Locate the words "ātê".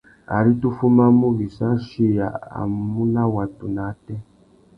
3.91-4.15